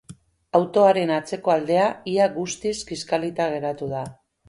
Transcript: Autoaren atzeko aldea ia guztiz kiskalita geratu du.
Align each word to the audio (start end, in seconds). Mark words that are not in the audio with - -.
Autoaren 0.59 1.13
atzeko 1.17 1.53
aldea 1.57 1.85
ia 2.17 2.31
guztiz 2.41 2.75
kiskalita 2.91 3.51
geratu 3.57 3.97
du. 3.97 4.07